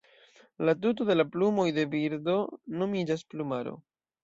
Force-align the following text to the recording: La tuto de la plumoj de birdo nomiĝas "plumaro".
La 0.69 0.73
tuto 0.85 1.07
de 1.09 1.15
la 1.17 1.25
plumoj 1.35 1.67
de 1.79 1.85
birdo 1.93 2.37
nomiĝas 2.81 3.29
"plumaro". 3.35 3.79